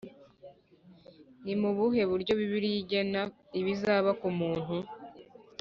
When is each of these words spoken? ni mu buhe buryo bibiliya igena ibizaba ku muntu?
ni 1.43 1.53
mu 1.61 1.69
buhe 1.77 2.01
buryo 2.11 2.33
bibiliya 2.39 2.79
igena 2.83 3.21
ibizaba 3.59 4.09
ku 4.19 4.27
muntu? 4.39 4.75